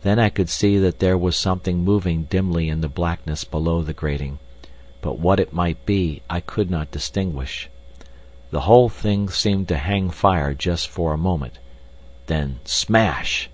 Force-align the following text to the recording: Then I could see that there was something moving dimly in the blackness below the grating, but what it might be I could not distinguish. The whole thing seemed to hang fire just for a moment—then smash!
Then 0.00 0.18
I 0.18 0.30
could 0.30 0.48
see 0.48 0.78
that 0.78 0.98
there 0.98 1.18
was 1.18 1.36
something 1.36 1.84
moving 1.84 2.22
dimly 2.22 2.70
in 2.70 2.80
the 2.80 2.88
blackness 2.88 3.44
below 3.44 3.82
the 3.82 3.92
grating, 3.92 4.38
but 5.02 5.18
what 5.18 5.38
it 5.38 5.52
might 5.52 5.84
be 5.84 6.22
I 6.30 6.40
could 6.40 6.70
not 6.70 6.90
distinguish. 6.90 7.68
The 8.50 8.62
whole 8.62 8.88
thing 8.88 9.28
seemed 9.28 9.68
to 9.68 9.76
hang 9.76 10.08
fire 10.08 10.54
just 10.54 10.88
for 10.88 11.12
a 11.12 11.18
moment—then 11.18 12.60
smash! 12.64 13.50